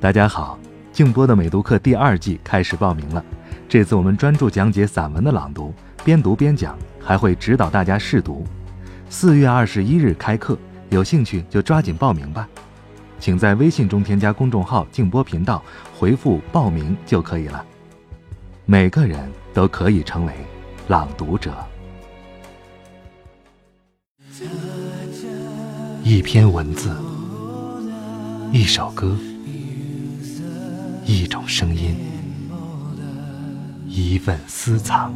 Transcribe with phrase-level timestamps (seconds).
[0.00, 0.56] 大家好，
[0.92, 3.24] 静波的美读课第二季开始报名了。
[3.68, 5.74] 这次我们专注讲解散文的朗读，
[6.04, 8.46] 边读边讲，还会指导大家试读。
[9.10, 10.56] 四月二十一日开课，
[10.90, 12.48] 有兴趣就抓紧报名吧。
[13.18, 15.60] 请在微信中添加公众号“静波频道”，
[15.98, 17.66] 回复“报名”就可以了。
[18.66, 20.32] 每个人都可以成为
[20.86, 21.52] 朗读者。
[26.04, 26.96] 一篇文字，
[28.52, 29.16] 一首歌，
[31.10, 31.96] 一种声音，
[33.86, 35.10] 一份私藏。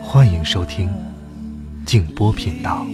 [0.00, 0.88] 欢迎收听
[1.84, 2.86] 静波频道。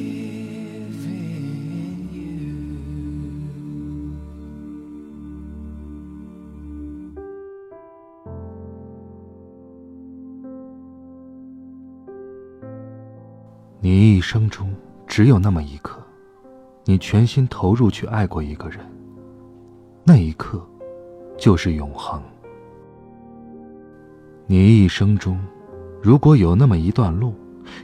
[13.83, 14.75] 你一生中。
[15.07, 16.03] 只有那么一刻，
[16.85, 18.81] 你全心投入去爱过一个人，
[20.09, 20.65] 那一刻，
[21.37, 22.23] 就是永恒。
[24.47, 25.37] 你一生中，
[26.01, 27.35] 如果有那么一段路，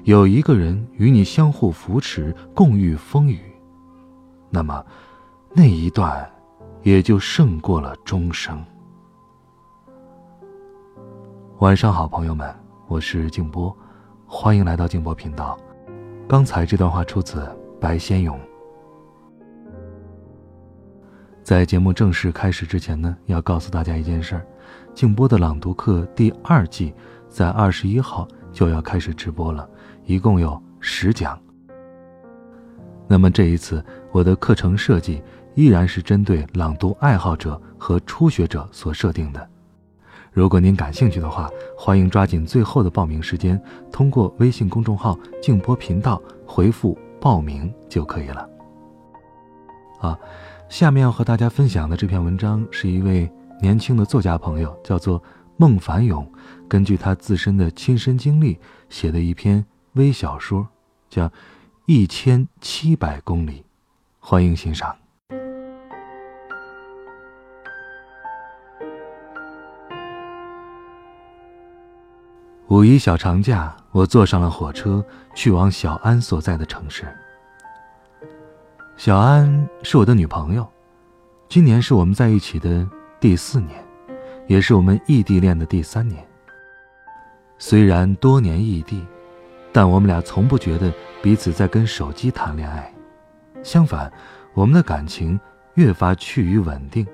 [0.05, 3.41] 有一个人与你相互扶持，共遇风雨，
[4.51, 4.87] 那么，
[5.53, 6.25] 那一段，
[6.85, 8.65] 也就胜过了终生。
[11.59, 12.55] 晚上好，朋友们，
[12.87, 13.77] 我是静波，
[14.27, 15.59] 欢迎来到静波频道。
[16.29, 17.45] 刚才这段话出自
[17.81, 18.39] 白先勇。
[21.43, 24.47] 在节目正式开始之前呢，要告诉大家一件事儿：
[24.95, 26.95] 静波的朗读课第二季
[27.29, 29.69] 在二十一号就要开始直播了，
[30.05, 31.39] 一共有十讲。
[33.09, 35.21] 那么这一次我的课程设计
[35.55, 39.49] 依然是针对朗读爱好者和初学者所设定的。
[40.31, 48.49] 如果您感兴趣的话，欢迎抓紧最后的报名时间，通过微信公众号“静波频道”回复“报名”就可以了。
[50.01, 50.19] 啊，
[50.73, 55.23] 下面要和大家分享的这篇文章是一位年轻的作家朋友，叫做
[55.59, 56.27] 孟凡勇，
[56.67, 59.63] 根据他自身的亲身经历写的一篇
[59.93, 60.67] 微小说，
[61.11, 61.29] 叫
[61.85, 63.61] 《一千七百公里》，
[64.19, 64.97] 欢迎欣赏。
[72.69, 75.05] 五一小长假，我坐上了火车，
[75.35, 77.05] 去往小安所在的城市。
[79.05, 80.65] 小安是我的女朋友，
[81.49, 83.85] 今年是我们在一起的第四年，
[84.47, 86.25] 也是我们异地恋的第三年。
[87.59, 89.05] 虽然多年异地，
[89.73, 92.95] 但我们俩从不觉得彼此在跟手机谈恋爱，
[93.65, 94.09] 相反，
[94.55, 95.41] 我们的感情
[95.75, 97.05] 越发趋于稳定。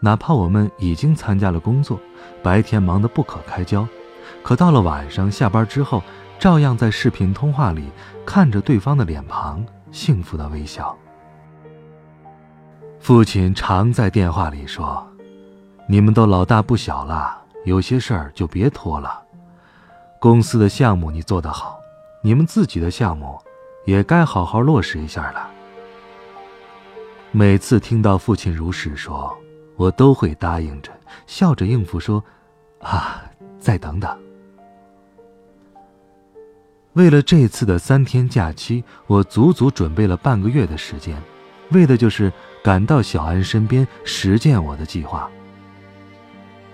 [0.00, 2.00] 哪怕我们已经参加了工作，
[2.42, 3.86] 白天忙得不可开交。
[4.42, 6.02] 可到了晚上下班之后，
[6.38, 7.90] 照样在视频通话里
[8.24, 9.62] 看着对方的脸庞，
[9.92, 10.96] 幸福的微笑。
[13.00, 15.06] 父亲常在电话里说
[15.88, 19.22] ：“你们都老大不小了，有些事儿就别拖了。
[20.20, 21.78] 公司的项目你做得好，
[22.22, 23.38] 你们自己的项目
[23.86, 25.48] 也该好好落实一下了。”
[27.30, 29.36] 每次听到父亲如是说，
[29.76, 30.90] 我都会答应着，
[31.26, 32.22] 笑着应付说
[32.80, 33.22] ：“啊，
[33.58, 34.14] 再等等。”
[36.94, 41.16] 为了这次的三天假期，我足足准备了半个月的时间，
[41.70, 42.32] 为的就是
[42.62, 45.30] 赶到小安身边实践我的计划。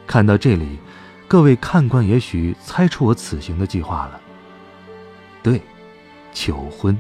[0.06, 0.78] 看到这里，
[1.27, 4.21] 各位看官也许猜出我此行的计划了。
[5.43, 5.61] 对，
[6.33, 6.99] 求婚，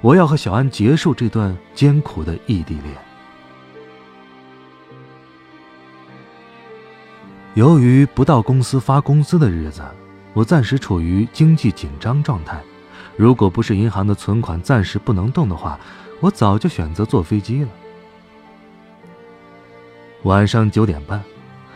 [0.00, 2.94] 我要和小安结束这段艰苦的异地恋。
[7.54, 9.82] 由于不到公司发工资的日子。
[10.34, 12.58] 我暂时处于经济紧张状态，
[13.18, 15.78] 如果不是银行的存款暂时不能动的话，
[16.20, 17.68] 我早就选择坐飞机了。
[20.24, 21.20] 晚上九点半，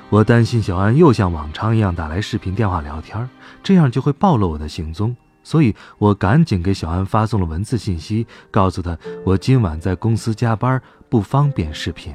[0.08, 3.28] 我担心小安又像往常一样打来视频电话聊天，
[3.62, 12.14] 这样就会暴露我的行踪，所以我赶紧给小安发送了文字信息，告诉他我今晚在公司加班，不方便视频。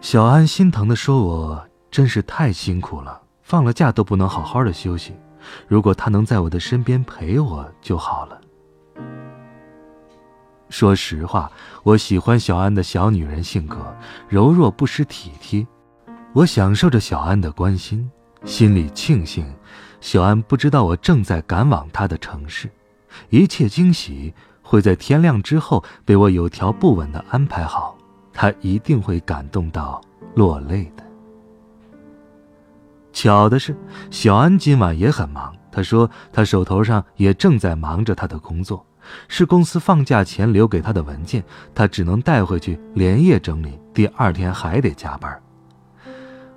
[0.00, 5.12] 小安心疼的说：“我真是太辛苦了。”放了假都不能好好的休息，
[5.68, 8.40] 如果他能在我的身边陪我就好了。
[10.72, 11.52] 说实话，
[11.82, 13.94] 我喜欢小安的小女人性格，
[14.26, 15.66] 柔弱不失体贴。
[16.32, 18.10] 我享受着小安的关心，
[18.46, 19.44] 心里庆幸，
[20.00, 22.70] 小安不知道我正在赶往她的城市，
[23.28, 24.32] 一切惊喜
[24.62, 27.94] 会在天亮之后被我有条不紊的安排好，
[28.32, 30.00] 她一定会感动到
[30.34, 31.04] 落泪的。
[33.12, 33.76] 巧的是，
[34.10, 35.54] 小安今晚也很忙。
[35.70, 38.84] 他说他手头上也正在忙着他的工作，
[39.28, 41.42] 是公司放假前留给他的文件，
[41.74, 45.40] 他只能带回去连夜整理，第二天还得加班。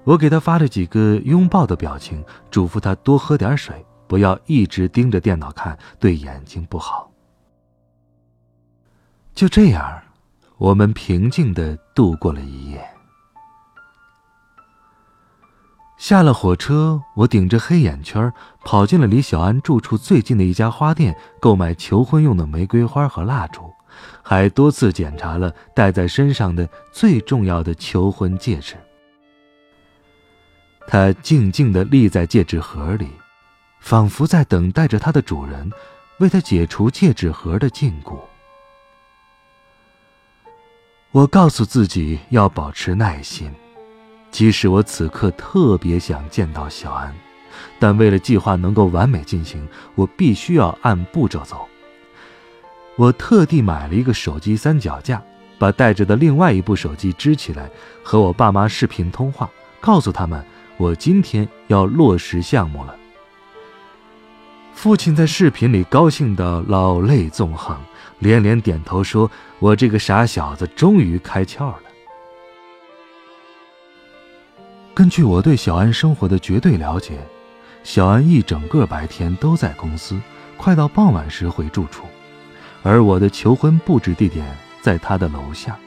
[0.03, 7.12] 我给他发了几个拥抱的表情，嘱咐他多喝点水，不要一直盯着电脑看，对眼睛不好。
[9.33, 10.01] 就这样，
[10.57, 12.94] 我们平静的度过了一夜。
[16.05, 18.31] 下了火车，我顶着黑眼圈
[18.63, 23.73] 跑进了离小安住处最近的一家花店，购买求婚用的玫瑰花和蜡烛，
[24.21, 28.75] 还多次检查了戴在身上的最重要的求婚戒指。
[30.85, 33.07] 它静静地立在戒指盒里，
[33.79, 35.71] 仿佛在等待着它的主人
[36.19, 38.15] 为它解除戒指盒的禁锢。
[41.09, 43.51] 我告诉自己要保持耐心。
[44.35, 47.15] 即使我此刻特别想见到小安，
[47.79, 49.65] 但为了计划能够完美进行，
[49.95, 51.65] 我必须要按步骤走。
[52.97, 55.23] 我特地买了一个手机三脚架，
[55.57, 57.69] 把带着的另外一部手机支起来，
[58.03, 59.49] 和我爸妈视频通话，
[59.79, 60.45] 告诉他们
[60.75, 62.93] 我今天要落实项目了。
[64.73, 67.77] 父亲在视频里高兴的老泪纵横，
[68.19, 71.79] 连连点头，说我这个傻小子终于开窍了。
[74.95, 77.19] 根据我对小安生活的绝对了解，
[77.83, 80.18] 小安一整个白天都在公司，
[80.56, 82.06] 快到傍晚时回住处，
[82.81, 85.77] 而我的求婚布置地点在他的楼下，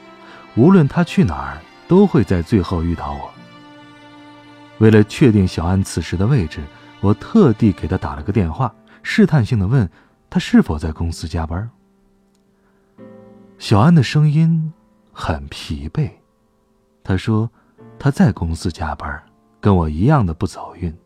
[0.55, 1.57] 无论他去哪儿，
[1.87, 3.31] 都会在最后遇到我。
[4.77, 6.61] 为了确定小安此时的位置，
[7.01, 8.71] 我特地给他打了个电话，
[9.01, 9.89] 试探性的问
[10.29, 11.67] 他是否在公司加班。
[13.57, 14.71] 小安的声音
[15.11, 16.11] 很疲惫，
[17.03, 17.49] 他说。
[17.99, 19.21] 他在公司加班，
[19.59, 20.97] 跟我一样的不走运。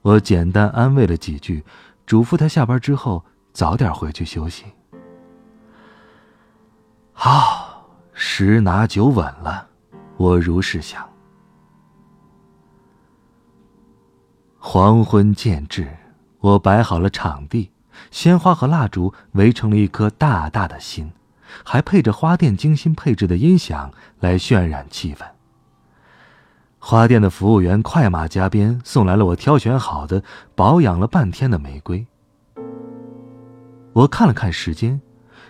[0.00, 1.64] 我简单安慰了几句，
[2.06, 4.64] 嘱咐他下班之后早点回去休息。
[7.12, 9.68] 好，十拿九稳了，
[10.16, 11.08] 我如是想。
[14.58, 15.88] 黄昏渐至，
[16.38, 17.72] 我摆好了场地，
[18.12, 21.12] 鲜花和蜡烛围成了一颗大大的心。
[21.64, 25.24] 还配着花店精心配置的音响来渲染气氛。
[26.78, 30.22] 花店的服务员快马加鞭送来了我挑选好的、
[30.56, 32.04] 保养了半天的玫瑰。
[33.92, 35.00] 我看了看时间，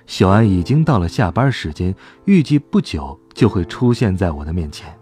[0.06, 1.94] 小安已经到了下班时间，
[2.26, 4.92] 预计不久就会出现在我的面前。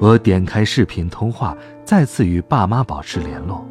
[0.00, 3.66] 我点开视频通话，再次与爸妈保持联络。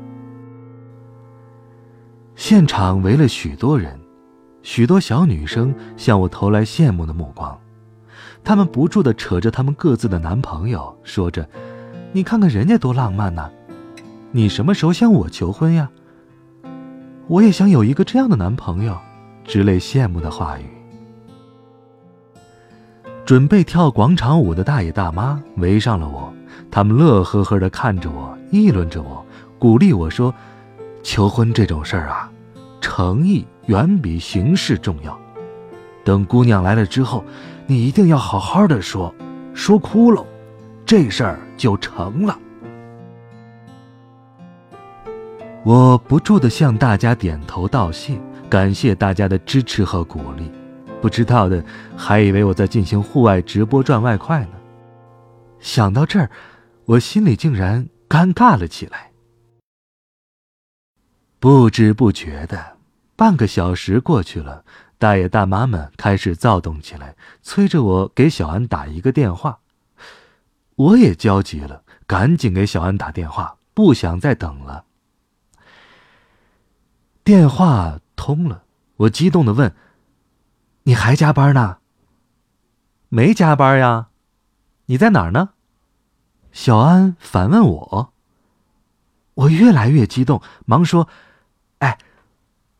[2.35, 4.02] 现场围了许多人。
[4.63, 7.55] 许多小女生向我投来羡慕的目光，
[8.43, 11.47] 她们不住地扯着她们各自的男朋友，说着
[12.11, 13.51] ：“你看看人家多浪漫呐，
[14.31, 15.89] 你什么时候向我求婚呀？
[17.27, 18.97] 我也想有一个这样的男朋友。”
[19.45, 20.63] 之类羡慕的话语。
[23.25, 26.33] 准备跳广场舞的大爷大妈围上了我，
[26.71, 29.25] 他们乐呵呵地看着我，议论着我，
[29.59, 30.33] 鼓励我说
[31.03, 32.31] ：“求婚这种事儿啊，
[32.83, 35.17] 诚意。”远比形式重要。
[36.03, 37.23] 等姑娘来了之后，
[37.65, 39.15] 你一定要好好的说，
[39.53, 40.21] 说哭了，
[40.85, 42.37] 这事儿就成了。
[45.63, 48.19] 我不住的向大家点头道谢，
[48.49, 50.51] 感谢大家的支持和鼓励。
[51.01, 51.63] 不知道的
[51.95, 54.57] 还以为我在进行户外直播赚外快呢。
[55.61, 56.29] 想到这儿，
[56.83, 59.12] 我心里竟然尴尬了起来。
[61.43, 62.77] 不知不觉的。
[63.17, 64.63] 半个小时过去了，
[64.97, 69.59] 大爷大妈们开始躁动起来，催着我给小安打一个电话。
[70.75, 74.85] 我也焦急了，赶紧给小安打电话，不想再等了。
[77.25, 78.63] 电话通了，
[78.95, 79.75] 我激动的问
[80.83, 81.79] ：“你还加班呢
[83.09, 84.07] ？”“没加班呀，
[84.85, 85.49] 你在哪儿呢？”
[86.53, 88.13] 小安反问我。
[89.33, 91.09] 我越来越激动，忙说
[91.83, 91.97] ：“哎。”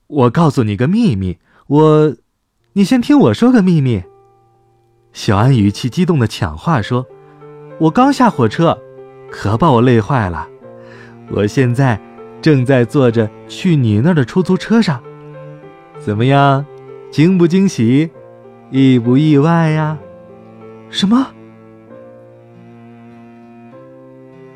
[0.07, 2.15] 我告诉你个秘密，我，
[2.74, 4.03] 你先听我说个秘密。
[5.12, 7.07] 小安语气激动的抢话说
[7.79, 8.77] ：“我刚下火车，
[9.31, 10.48] 可把我累坏了。
[11.31, 12.00] 我现在
[12.41, 15.01] 正在坐着去你那儿的出租车上，
[15.98, 16.63] 怎么样？
[17.10, 18.12] 惊不惊喜？
[18.69, 19.98] 意不意外呀？
[20.89, 21.27] 什么？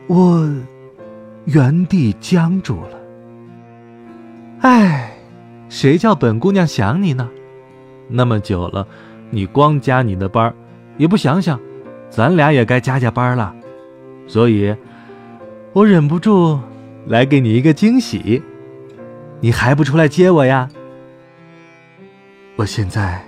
[0.07, 0.47] 我
[1.45, 2.96] 原地僵住了。
[4.61, 5.13] 哎。”
[5.69, 7.29] 谁叫本姑娘想你呢？
[8.07, 8.87] 那么久了，
[9.29, 10.55] 你光加你的班
[10.95, 11.59] 也不想想，
[12.09, 13.53] 咱俩也该加加班了。
[14.29, 14.73] 所以，
[15.73, 16.57] 我忍不住
[17.05, 18.41] 来给你一个惊喜。
[19.41, 20.69] 你还不出来接我呀？
[22.55, 23.23] 我现在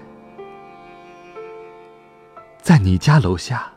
[2.61, 3.69] 在你家楼下。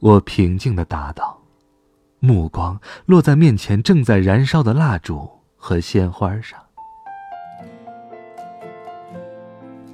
[0.00, 1.38] 我平静的答道，
[2.24, 6.58] 目光落在面前正在燃烧的蜡烛和鲜花上。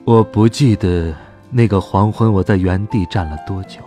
[0.05, 1.13] 我不记得
[1.51, 3.81] 那个黄昏我在原地站了多久。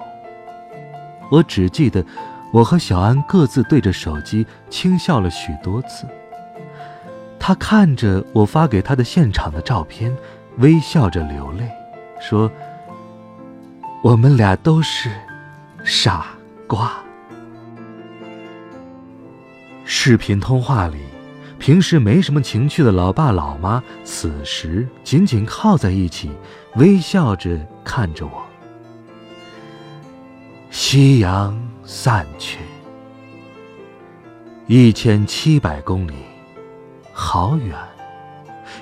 [1.32, 2.06] 我只记得，
[2.52, 6.06] 我和小安各自对着手机轻笑了许多次。
[7.40, 10.16] 他看着我发给他的现场的照片，
[10.58, 11.70] 微笑着流泪，
[12.20, 12.50] 说
[14.04, 15.10] ：“我们俩都是
[15.84, 16.28] 傻
[16.68, 16.94] 瓜。”
[19.86, 20.98] 视频通话里，
[21.60, 26.32] 平时没什么情趣的老爸老妈，此时紧紧靠在一起，
[26.76, 28.44] 微笑着看着我。
[30.70, 32.60] 夕阳散去，
[34.68, 36.14] 一千七百公里，
[37.12, 37.78] 好远；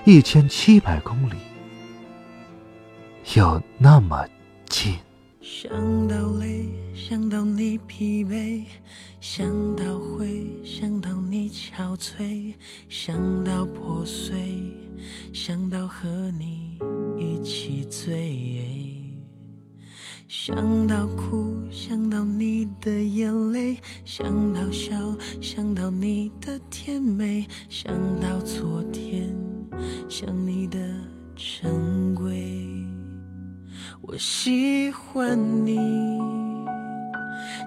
[0.05, 1.35] 一千七百公里，
[3.35, 4.25] 又那么
[4.69, 4.95] 近。
[5.41, 8.63] 想到累，想到你疲惫，
[9.19, 12.53] 想到灰，想到你憔悴，
[12.87, 14.71] 想到破碎，
[15.33, 16.07] 想到和
[16.37, 16.77] 你
[17.17, 19.01] 一起醉。
[20.27, 24.95] 想到哭，想到你的眼泪；想到笑，
[25.41, 29.35] 想到你的甜美；想到昨天，
[30.07, 30.77] 想你的
[31.35, 32.70] 珍贵。
[34.11, 35.77] 我喜欢你，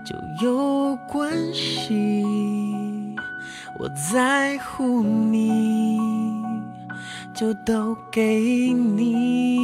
[0.04, 0.14] 就
[0.46, 2.22] 有关系；
[3.80, 5.98] 我在乎你，
[7.32, 9.56] 就都给你。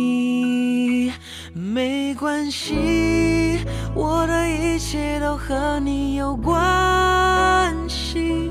[1.52, 3.58] 没关系，
[3.94, 8.50] 我的一切都和你有关系，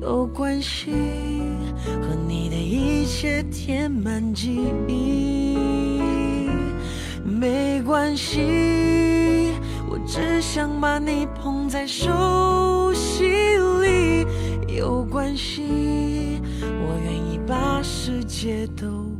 [0.00, 0.90] 有关系，
[2.00, 6.01] 和你的一切填满记忆。
[7.32, 9.52] 没关系，
[9.88, 13.30] 我只想把你捧在手心
[13.82, 14.26] 里。
[14.68, 19.11] 有关系，我愿意把世界都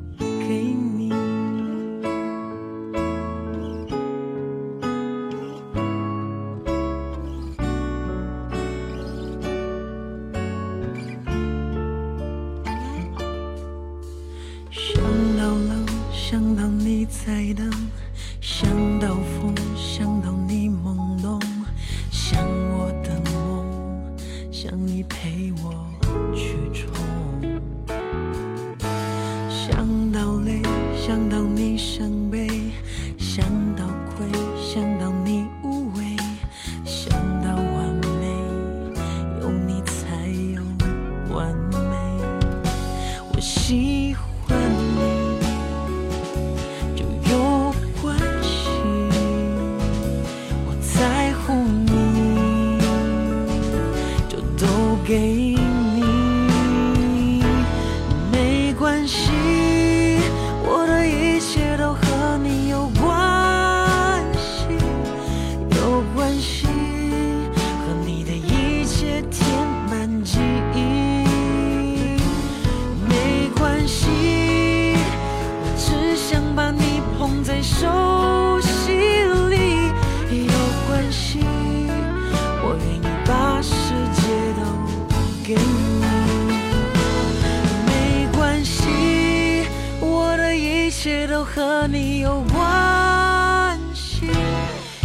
[91.43, 94.27] 都和你有关系，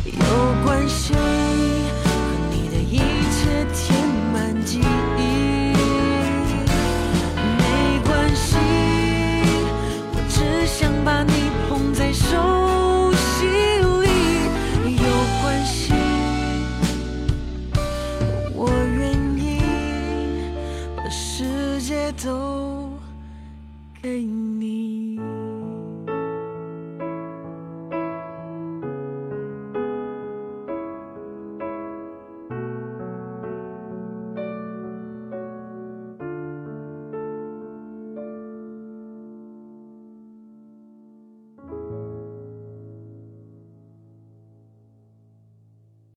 [0.06, 2.12] 有关系，和
[2.51, 3.00] 你的一
[3.32, 3.98] 切填
[4.32, 4.77] 满记
[5.17, 5.74] 忆。
[7.58, 8.56] 没关系，
[10.13, 13.50] 我只想把你捧在手心
[14.03, 14.08] 里，
[14.94, 15.10] 有
[15.41, 15.91] 关系，
[18.53, 19.60] 我愿意
[20.96, 21.10] 把。
[21.10, 22.91] 世界都
[24.03, 24.77] 给你。